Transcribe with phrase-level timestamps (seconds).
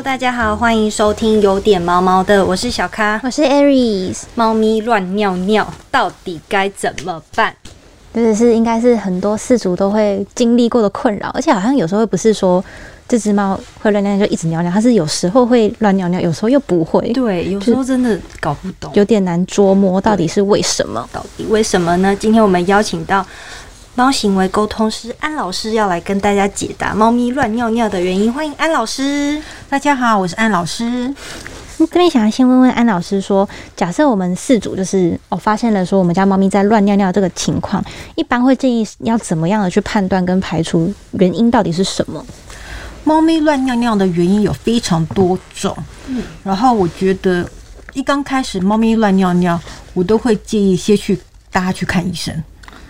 [0.00, 3.20] Hello，大家好，欢迎收听有点毛毛的，我是小咖。
[3.22, 7.54] 我是 Aries，猫咪乱尿尿，到底该怎么办？
[8.14, 12.64] 这个是应该是很多饲主都会经历过的困扰，而且好像有时候不是说
[13.06, 21.06] 这只猫会乱尿尿就一直尿尿，它是有时候会乱尿尿，有时候又不会，对，有时候真的搞不懂有点难捉摸到底是为什么。
[21.12, 22.16] 到底为什么呢？
[22.18, 23.24] 今天我们邀请到
[24.00, 29.38] 猫行为沟通师安老师要来跟大家解答猫咪乱尿尿的原因，欢迎安老师。
[29.68, 31.14] 大家好，我是安老师。
[31.78, 33.46] 这边想要先问问安老师说，
[33.76, 42.24] 假设我们四组就是哦发现了说我们家猫咪在乱尿尿这个情况，一般会建议要怎么样的去判断跟排除原因到底是什么？
[43.04, 47.46] 猫咪乱尿尿的原因有非常多种，嗯，然后我觉得
[47.92, 49.60] 一刚开始猫咪乱尿尿，
[49.92, 51.20] 我都会建议先去
[51.52, 52.34] 大家去看医生。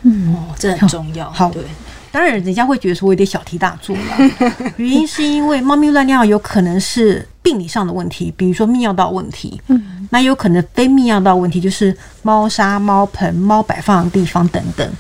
[0.03, 1.31] 哦，这很重要。
[1.31, 1.63] 好对，
[2.11, 4.03] 当然，人家会觉得说我有点小题大做了。
[4.77, 14.91] 原因是因为猫咪乱尿有可能是病理上的问题，比如说泌尿道问题，嗯，那有可能非泌尿道问题，就是猫砂、猫盆、猫摆放的地方等等。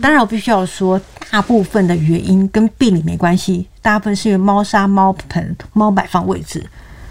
[0.00, 6.64] 当然，我必须要说，大部分的原因跟病理没关系，大部分是因为猫砂、猫盆、猫摆放位置。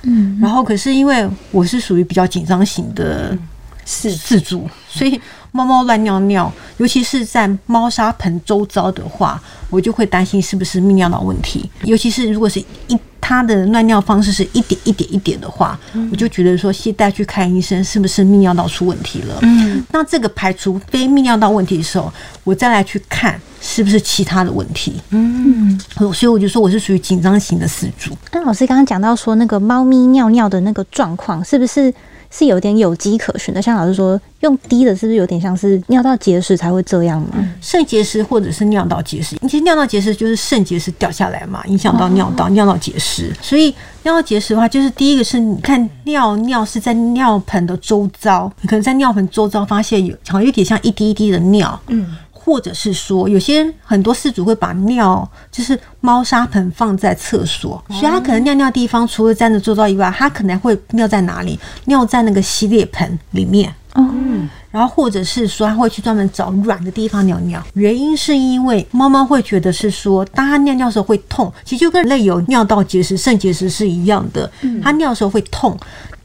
[0.03, 3.38] 嗯，然后可是因为我是属于比较紧张型的
[3.85, 5.19] 是自主，所以
[5.51, 11.69] 猫猫乱尿尿，尤其是在猫砂盆周遭的话，我就会担心是不是泌尿道问题。
[11.83, 15.77] 尤其是如果是一它的乱尿方式是一点一点一点的话，
[16.11, 19.37] 我就觉得说先带去看医生，是不是泌尿道出问题了？
[19.41, 22.11] 嗯，那这个排除非泌尿道问题的时候，
[22.45, 25.01] 我再来去看是不是其他的问题。
[25.09, 25.77] 嗯，
[26.13, 28.15] 所以我就说我是属于紧张型的饲主。
[28.31, 31.93] 那老师刚刚讲到说那个猫咪尿尿的那个状况，是不是
[32.30, 33.61] 是有点有迹可循的？
[33.61, 37.30] 像老师说用滴的，是不是有点像是尿道结石才会这样吗？
[37.61, 43.33] 肾结石或者是尿道结石，其实尿道结石就是肾结石掉下来嘛，影响到尿道，尿道结石。
[43.42, 52.16] 所以尿道结石的话，就是第一个是你看尿尿是在尿盆的周遭，你可能在尿盆周遭发现有好像有点像一滴一滴的尿，嗯。
[52.47, 61.59] 或者是说，有些很多饲主会把尿就是猫砂盆放在厕所，所以它可能尿尿地方除了站着做到以外，它可能会尿在哪里？
[61.87, 63.75] 尿在那个洗脸盆里面。
[63.95, 67.61] 嗯，然后或者是说，它会去专门找软的地方尿尿。
[67.73, 74.49] 原因是因为猫猫会觉得是说，当它尿尿的时候会痛，其实就跟人类有尿道结石、肾结石是一样的。
[74.81, 75.77] 它尿的时候会痛，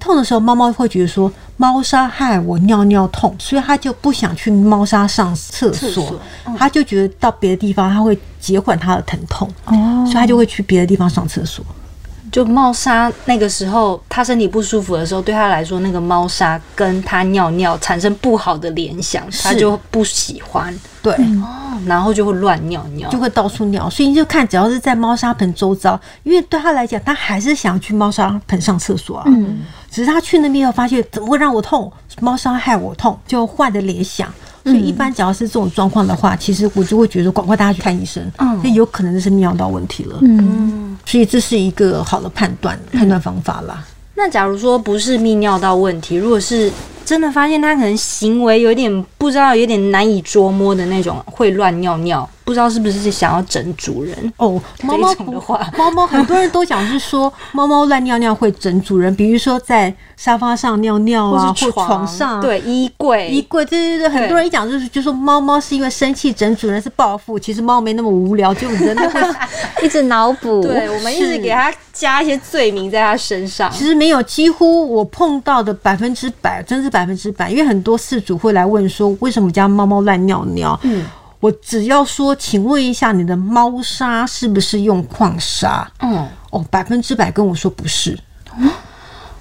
[0.03, 6.21] 痛的时候猫猫会觉得说，猫砂害我尿尿痛，所以它就不想去猫砂上厕所，
[6.59, 9.49] 它就觉得到别的地方它会减缓它的疼痛，
[10.05, 11.65] 所以它就会去别的地方上厕所。
[12.32, 29.25] 就猫砂那个时候，它身体不舒服的时候，对它来说，那个猫砂跟它尿尿产生不好的联想，它就不喜欢，对，哦，然后就会乱尿尿，就会到处尿，所以你就看，只要是在猫砂盆周遭，因为对他来讲，他还是想去猫砂盆上厕所啊。
[29.26, 29.60] 嗯，
[29.91, 31.93] 只是他去那边后发现，怎么会让我痛？
[32.20, 34.26] 猫砂害我痛，就坏的联想。
[34.64, 40.16] 所以一般只要是这种状况的话，其实我就会觉得赶快带他去看医生，嗯，那有可能就是尿道问题了。
[40.20, 43.85] 嗯，所以这是一个好的判断判断方法啦。
[44.15, 46.71] 那假如说不是泌尿道问题，如果是
[47.05, 54.61] 真的发现他可能行为有点不知道，有点难以捉摸的那种，会乱尿尿，不知道是不是想要整主人哦？
[54.83, 69.21] 猫猫的话， 猫猫很多人都讲是说 猫猫乱尿尿会整主人，比如说在沙发上尿尿啊，或床上，对衣柜，衣柜，对对对，很多人一讲就是就说猫猫是因为生气整主人是报复，其实猫没那么无聊，就人的会
[69.85, 73.71] 一直脑补，对我们一直给它加一些罪名在它身上。
[73.71, 80.79] 其实没有，几乎我碰到的百分之百，真是百分之百，因为很多事主会来问说，为什么家猫猫乱尿尿？
[80.83, 81.05] 嗯，
[81.43, 85.91] 我只要说，请问一下，你的猫砂是不是用矿砂？
[85.99, 88.17] 嗯，哦，百分之百跟我说不是。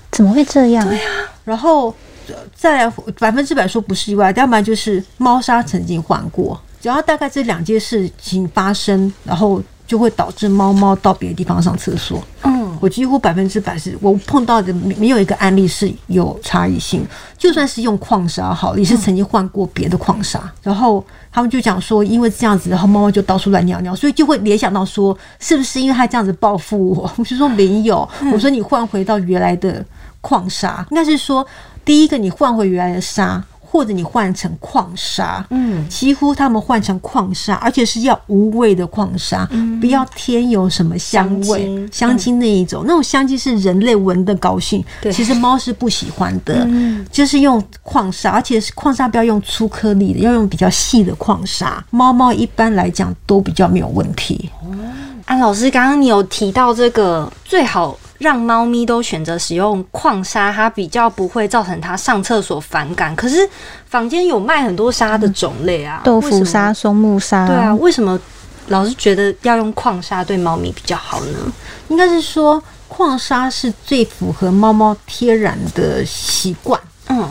[0.09, 0.83] 怎么会这样？
[0.87, 1.03] 对呀，
[1.45, 1.93] 然后
[2.27, 6.59] 呃再来百分之百说不是意外，要不然就是猫砂曾经换过。
[6.81, 12.21] 只要大概这两件事情发生，然后就会导致猫猫到别的地方上厕所。
[12.41, 17.07] 嗯，我几乎百分之百是我碰到的没有一个案例是有差异性。
[17.37, 20.51] 就算是用矿砂好，也是曾经换过别的矿砂。
[20.61, 27.11] 然后他们就讲说，因为这样子，然后猫猫就到处乱尿尿，所以就会联想到说，是不是因为它这样子报复我？
[27.17, 29.85] 我就说没有，我说你换回到原来的
[30.19, 31.45] 矿砂，应该是说
[31.85, 33.43] 第一个你换回原来的沙。
[33.71, 39.47] 或者你换成矿砂，嗯，几乎他们换成矿砂，而且是要无味的矿砂，
[39.79, 42.37] 不要添有什么香味、香精。
[42.37, 46.67] 那一种，那种香精是人类闻的高兴，其实猫是不喜欢的，
[47.11, 54.49] 就是用矿砂，而且是矿砂不要用粗颗粒的，要用比较细的矿砂，猫猫一般来讲都比较没有问题。
[55.25, 57.97] 安老师，刚刚你有提到这个最好。
[58.21, 63.15] 让猫咪都选择使用矿砂，它比较不会造成它上厕所反感。
[63.15, 63.49] 可是
[63.87, 68.19] 坊间有卖很多沙的种类啊，豆腐沙、松木沙，对啊，，为什么
[68.67, 71.51] 老是觉得要用矿砂对猫咪比较好呢？
[71.87, 76.79] 应该是说矿砂是最符合猫猫天然的习惯。
[77.07, 77.27] 嗯，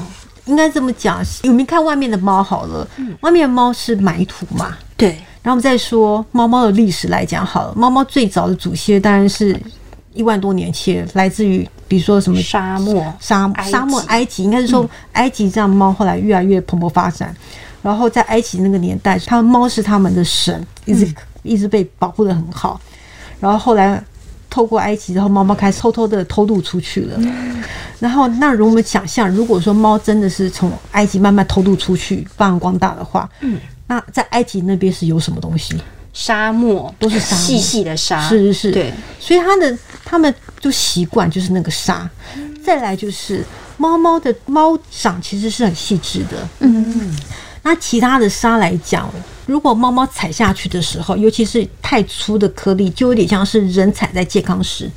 [0.47, 2.85] 应该这么讲，我们看外面的猫好了，
[3.21, 5.11] 外面的猫是埋土嘛，对，
[5.41, 9.57] 然后我们再说猫猫的历史来讲好了，猫猫最早的祖先当然是
[10.15, 17.35] 一万多年前，来自于比如说什么沙漠，沙沙漠埃及，应该是说埃及这样猫后来越来越蓬勃发展，
[17.83, 22.81] 然后在埃及那个年代，他们猫是他们的神，一直、一直被保护的很好，
[23.41, 24.03] 然后后来。
[24.53, 27.17] 透过埃及，然后猫猫开始偷偷的偷渡出去了。
[28.01, 35.81] 然后，那如果我们想象，如果说猫真的是从埃及慢慢偷渡出去，发扬光大的话，嗯，那在埃及那边是有什么东西？
[36.13, 39.79] 沙漠都是沙漠细细的沙，是是是，对，所以它的
[40.11, 42.11] 他们就习惯就是那个沙。
[42.65, 43.45] 再来就是
[43.77, 47.17] 猫猫的猫掌其实是很细致的，嗯，
[47.63, 49.09] 那其他的沙来讲，
[49.47, 54.91] 如果猫猫踩下去的时候，尤其是太粗的颗粒，就有点像是人踩在健康石。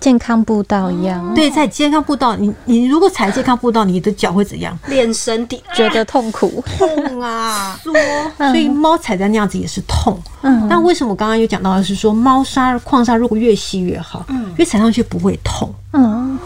[0.00, 4.76] 健康步道一样，对，在健康步道，你你如果踩健康步道，你的脚会怎样？
[4.88, 7.78] 练身体，觉得痛苦，痛啊！
[7.82, 10.20] 所以猫踩在那样子也是痛。
[10.42, 15.72] 嗯但为什么我刚刚有讲到的是说，猫砂、矿砂如果越细越好，因为踩上去不会痛。
[15.92, 16.38] 嗯，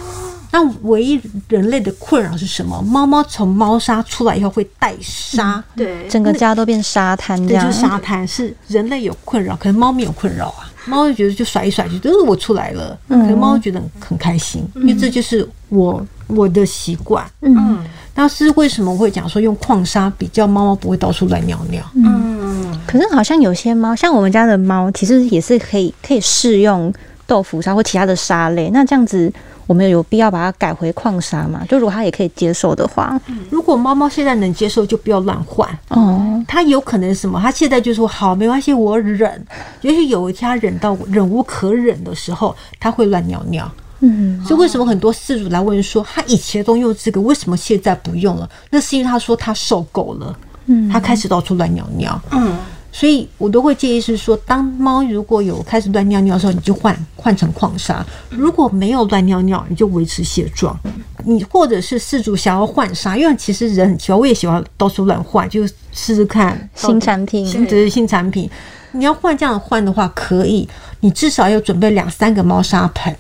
[0.51, 2.81] 那唯一人类的困扰是什么？
[2.83, 10.69] 猫猫从猫砂出来以后会带沙，对，整个家都变沙滩这对，就沙滩，是人类有困扰，可是猫咪有困扰啊。
[10.87, 17.25] 猫就觉得就甩一甩，就觉得呃我出来了，可是猫觉得很很开心，因为这就是我我的习惯。
[17.43, 17.79] 嗯
[18.19, 21.85] 那是为什么我会讲说用矿砂比较猫猫不会到处乱尿尿？
[21.95, 26.91] 嗯，可是好像有些猫，像我们家的猫，其实也是可以可以试用
[27.27, 28.71] 豆腐砂或其他的沙类。
[28.71, 29.31] 那这样子，
[29.67, 31.65] 我们有必要把它改回矿砂嘛？
[31.69, 33.21] 就如果它也可以接受的话，
[33.51, 35.69] 如果猫猫现在能接受，就不要乱换。
[35.89, 37.41] 哦，它有可能什么？
[37.41, 39.45] 它现在就说好，没关系，我忍。
[39.81, 43.71] 也许有一天它忍到忍无可忍的时候，它会乱尿尿。
[44.01, 48.49] 嗯，所以为什么很多饲主来问说，他以前都用这个，为什么现在不用了？
[48.69, 52.21] 那是因为他说他受够了，嗯他开始到处乱尿尿。
[52.31, 52.55] 嗯，
[52.99, 60.75] 所以我都会建议是说，当猫如果有开始乱尿尿的时候，你就换换成矿砂；如果没有乱尿尿，你就维持现状。
[61.23, 68.49] 你或者是饲主想要换砂，因为其实人很奇怪，我也喜欢到处乱换，就试试看新产品新的新产品。
[68.93, 70.67] 你要换这样换的话，可以，
[71.01, 73.15] 你至少要准备两三个猫砂盆，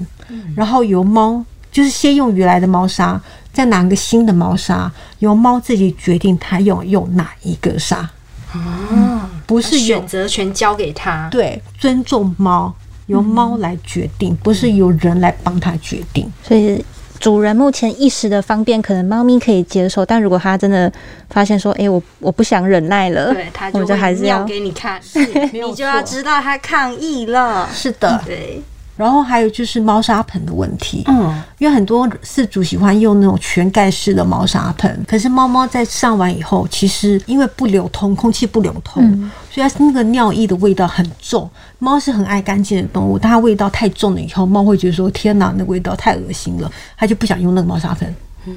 [0.56, 3.20] 然后由猫就是先用原来的猫砂，
[3.52, 8.08] 再拿个新的猫砂，由猫自己决定它要用哪一个砂。
[9.46, 12.74] 不是选择权交给他，对尊重猫，
[13.06, 16.30] 由猫来决定，不是由人来帮它决定。
[16.42, 16.84] 所以
[17.18, 20.92] 主人目前一时的方便，可能猫咪可以接受，但如果它真的
[21.30, 25.00] 发现说，哎、我我不想忍耐了，对他我们就还是要给你看，
[25.52, 27.68] 没有你就要知道他抗议了。
[27.72, 28.60] 是的，对，
[28.96, 31.04] 然后还有就是猫砂盆的问题。
[31.06, 41.48] 嗯，因为很多饲主喜欢用那种全盖式的猫砂盆，可是猫猫在上完以后，其实因为不流通，空气不流通，所以它那个尿液的味道很重。
[41.78, 48.14] 猫是很爱干净的动物，但它味道太重了以后，猫会觉得说：“天哪，那味道太恶心了！”它就不想用那个猫砂盆，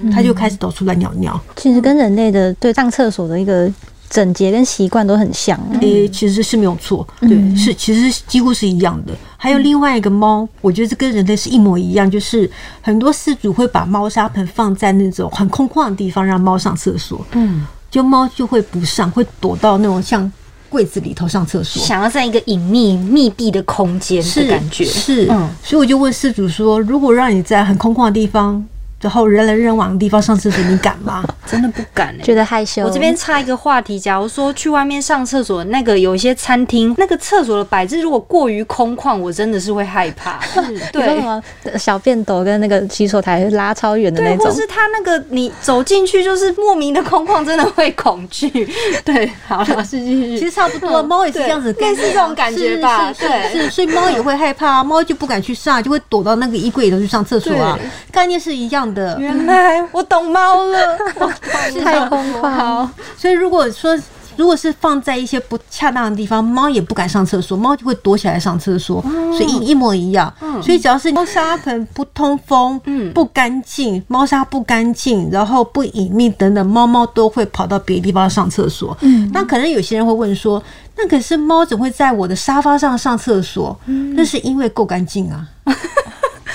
[0.09, 1.39] 它就开始到处乱尿尿。
[1.57, 3.69] 其实跟人类的对上厕所的一个
[4.09, 5.59] 整洁跟习惯都很像。
[5.81, 9.13] 诶、其实是没有错，对，是其实是几乎是一样的。
[9.37, 12.49] 还有另外一个猫，我觉得这跟人类是一模一样，就是
[12.81, 20.29] 很多饲主会把猫砂盆放在那种很空旷的地方，让猫上厕所，嗯，就猫就会不上，会躲到那种像
[20.69, 21.81] 柜子里头上厕所。
[21.81, 25.49] 想要在一个隐秘、密闭的空间的感觉，是，嗯。
[25.63, 28.63] 所以我就问饲主说，如果让你在很空旷的地方，
[29.01, 31.23] 然后人来人往的地方上厕所，你敢吗？
[31.45, 32.83] 真的不敢哎、觉得害羞。
[32.83, 40.39] 我这边插一个话题，假如说去外面上厕所，那个有一些餐厅，那个厕所的摆置如果过于空旷，我真的是会害怕。
[40.69, 41.41] 你说什对么
[41.77, 48.49] 小便斗跟那个洗手台拉超远的对，那种， 或是他那个你走进去就是莫名的空旷，真的会恐惧。
[49.03, 50.37] 对，好了，是继续。
[50.37, 57.77] 其实差不多，猫也是这样子类似这种感觉吧是是对是是，所以猫也会害怕啊，猫就不敢去上，就会躲到那个衣柜里头去上厕所啊，
[58.11, 59.19] 概念是一样的。
[59.19, 60.97] 原来我懂猫了，
[61.83, 62.87] 太空旷。
[63.17, 63.97] 所以如果说
[64.35, 70.33] 如果是放在一些不恰当的地方，猫也不敢上厕所，猫就会躲起来上厕所，所以一一模一样。
[70.63, 78.97] 所以只要是猫砂盆不通风、嗯不干净，猫砂不干净，然后不隐秘等等，猫猫都会跑到别的地方上厕所。
[79.33, 80.63] 那可能有些人会问说，
[80.95, 83.77] 那可是猫怎么会在我的沙发上上厕所？
[84.15, 85.45] 那是因为够干净啊。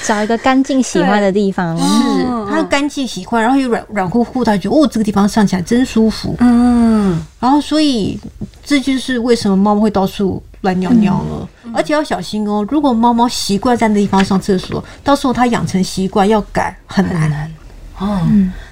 [0.04, 1.76] 找一个干净喜欢的地方。
[1.76, 1.84] 是
[2.22, 6.36] 哦它干净喜欢，然后又软软乎乎，他觉得哦这个地方上起来真舒服。
[6.38, 8.16] 嗯，然后所以
[8.64, 11.48] 这就是为什么猫猫会到处乱尿尿了。
[11.74, 17.52] 而且要小心哦，如果猫猫习惯在那地方上厕所，到时候它养成习惯要改很难。
[17.98, 18.20] 哦，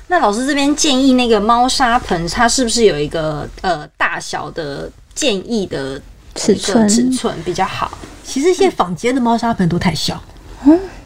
[0.06, 6.00] 那老师这边建议那个猫砂盆，它是不是有一个呃大小的建议的
[6.36, 6.88] 尺寸？
[6.88, 7.90] 尺寸比较好？
[8.22, 10.22] 其实现在坊间的猫砂盆都太小，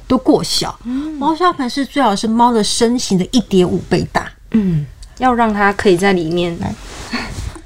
[0.06, 0.78] 都过小。
[1.18, 4.30] 猫砂盆是最好是猫的身形的一点五倍大。
[4.52, 4.86] 嗯，
[5.18, 6.56] 要让它可以在里面。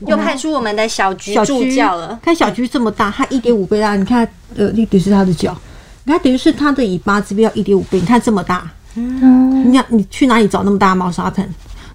[0.07, 5.55] 又派 出我们的小菊助教了，看小菊这么大，它一点五倍大，你看，呃，那等于是它的脚，
[6.05, 11.47] 你看等于是它的尾巴这边要一点五倍，你看这么大，嗯，你看你去哪里找那么大的猫砂盆？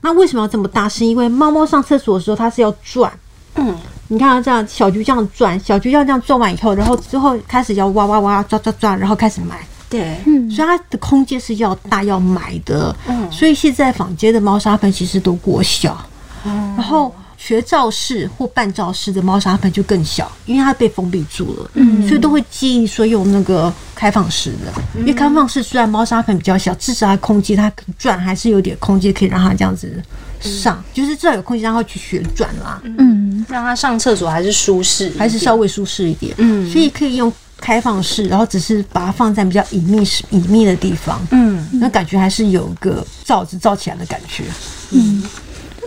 [0.02, 0.88] 那为什么要这么大？
[0.88, 3.12] 是因为猫猫上厕所的时候它是要转，
[3.56, 3.76] 嗯，
[4.10, 9.58] 你看它这样，小菊这样转，小橘要这样转完以后，然后之后开始要哇哇哇抓抓抓，然后开始埋，
[9.98, 12.96] 对，所以它的空间是要大要买的。
[13.08, 13.32] 嗯。
[13.32, 15.98] 所以现在坊间的猫砂盆其实都过小，
[16.44, 22.08] 然后学罩式或半罩式的猫砂盆就更小，因为它被封闭住了，嗯。
[22.08, 30.02] 所以都会建议说用那个开放式的，因为开放式虽然猫砂盆比较小，至少它空间它转还是有点空间可以让它这样子
[30.40, 36.70] 上，就是至少有空间让它去旋转啦，嗯，让它上厕所还是舒适，还是稍微舒适一点，嗯。
[36.72, 44.44] 所以可以用开放式，然后只是把它放在比较隐秘式隐秘的地方，嗯那感觉还是有个罩子罩起来的感觉。
[44.92, 45.24] 嗯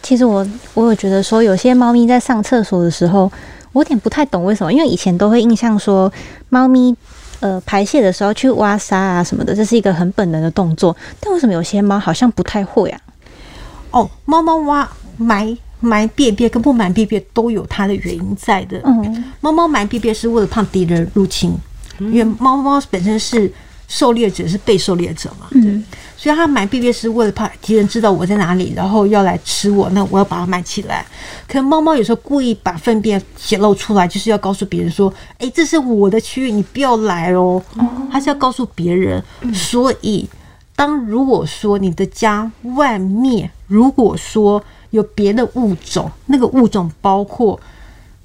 [0.03, 3.31] 其实我我有觉得说，有些猫咪在上厕所的时候，
[3.73, 6.11] 我有点不太懂为什么，因为以前都会印象说，
[6.49, 6.95] 猫咪
[7.41, 13.01] 呃排泄的时候去挖沙啊什么的，这是一个很本能的动作，但为什么有些猫好像不太会啊？
[13.91, 18.81] 哦，猫猫挖埋埋便便跟不埋便便都有它的原因在的。
[18.85, 21.55] 嗯，猫猫埋便便是为了怕敌人入侵，
[21.99, 23.53] 因为猫猫本身是
[23.87, 25.47] 狩猎者，是被狩猎者嘛。
[25.53, 25.83] 嗯，
[26.17, 31.07] 所以它埋便便是为了怕敌人知道我在哪里，然后要来吃我，那我要把它埋起来。
[31.47, 37.63] 可能猫猫有时候故意把粪便显露出来，就是要告诉别人说：“哎、这是我的区域，你不要来哦。”
[38.13, 39.23] 它是要告诉别人。
[39.55, 40.29] 所以，
[40.77, 47.59] 当如果说你的家外面，如果说有别的物种，那个物种包括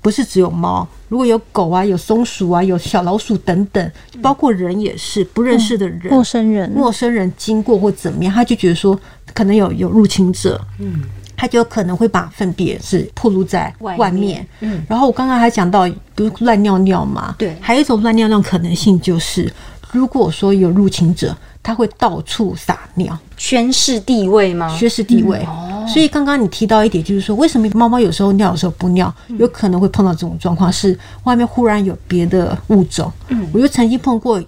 [0.02, 3.92] 不是只有猫，如果有狗啊、有松鼠啊、有小老鼠等等，
[4.22, 9.00] 包括人也是不认识的人、陌生人，陌生人经过或怎么样，他就觉得说
[9.34, 11.04] 可能有有入侵者，嗯，
[11.38, 14.86] 他就有可能会把粪便是暴露在外面外面，嗯。
[14.90, 19.52] 然后我刚刚还讲到，比如乱尿尿嘛，对还有一种乱尿尿可能性就是，
[19.92, 24.68] 如果说有入侵者，他会到处撒尿，宣示地位吗？
[24.78, 25.44] 宣誓地位。
[25.88, 33.12] 所以刚刚你提到一点，就是说为什么猫猫有时候尿，有时候不尿，有可能会碰到这种状况，是外面忽然有别的物种。
[33.30, 34.42] 嗯我就曾经碰过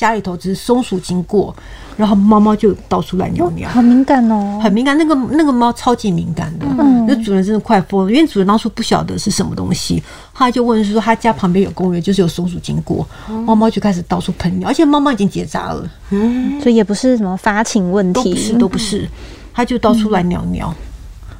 [0.00, 1.54] 家里头只是松鼠经过，
[1.94, 3.68] 然后猫猫就到处乱尿尿。
[3.68, 4.58] 好敏感哦。
[4.62, 10.02] 很敏感，那个那个猫超级敏感的，嗯那主人真的快疯了，因为主人当初不晓得是什么东西，
[10.32, 13.06] 后来就问说他家旁边有公园，就是有松鼠经过，
[13.44, 19.06] 猫猫就开始到处喷尿，而且猫猫已经结扎了，嗯所以也不是什么发情问题，都不是都不是，
[19.52, 20.74] 它就到处乱尿尿，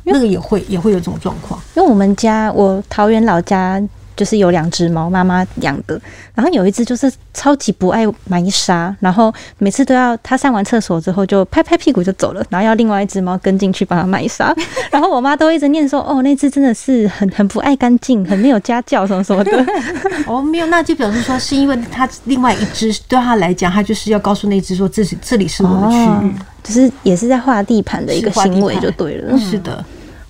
[0.05, 1.59] 那个也会也会有这种状况。
[1.75, 3.81] 因为我们家我桃园老家
[4.21, 5.99] 就是有两只猫，妈妈养的，
[6.35, 14.55] 然后有一只就是超级不爱埋沙，然后每次都要它上完厕所之后就拍拍屁股就走了，然后要另外一只猫跟进去帮它埋沙，
[14.93, 19.67] 然后我妈都一直念说，哦，那只真的是很很不爱干净，很没有家教什么什么的，
[20.29, 29.39] 哦，没有，那就表示说是因为它另外一只对它来讲，它就是要告诉那只说这是这里是我的区域，就是也是在画地盘的一个行为就对了。
[29.39, 29.83] 是的。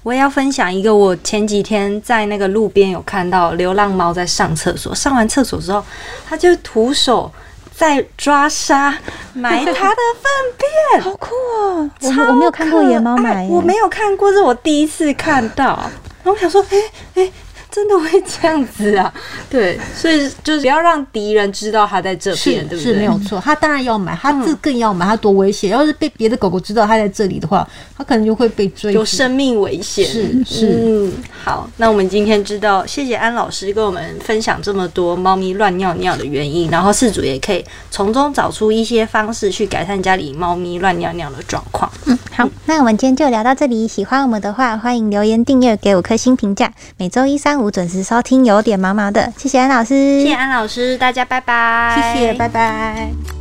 [0.02, 5.84] 我也要分享一个，我前几天在那个路边有看到流浪猫在上厕所，上完厕所之后，
[6.28, 7.30] 它就徒手
[7.76, 8.96] 在抓沙
[9.34, 11.90] 埋它的粪便，好酷哦！
[12.00, 13.16] 我超我没有看过野猫
[13.48, 15.78] 我没有看过，这是我第一次看到。
[16.22, 16.78] 然后我想说，哎、
[17.14, 17.32] 哎、
[17.70, 19.12] 真的会这样子啊？
[19.48, 22.92] 对，所以就是不要让敌人知道他在这边，对不对？
[22.92, 25.70] 是是没有错，他当然要买，他这更要买，他多危险！
[25.70, 28.92] 要是被别的狗狗知道他在这里的话，他可能就会被追。
[28.92, 30.04] 有生命危险。
[30.06, 31.12] 是是嗯，
[31.44, 41.90] 好，那我们今天知道，谢谢安老师跟我们分享这么多猫咪乱尿尿的原因，然后饲主也可以从中找出一些方式去改善家里猫咪乱尿尿的状况。
[42.06, 43.86] 嗯好，那我们今天就聊到这里。
[43.86, 46.72] 喜欢我们的话，欢迎留言订阅，给五颗星评价。
[46.96, 49.32] 每周一、三、五准时收听，有点毛毛的。
[49.36, 53.39] 谢谢安老师，谢谢安老师，大家拜拜，谢谢，拜拜。